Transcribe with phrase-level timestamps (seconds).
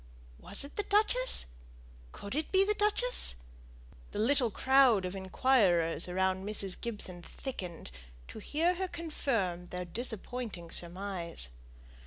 [0.39, 1.45] Was it the duchess?
[2.11, 3.35] Could it be the duchess?
[4.09, 6.81] The little crowd of inquirers around Mrs.
[6.81, 7.91] Gibson thickened,
[8.29, 11.49] to hear her confirm their disappointing surmise.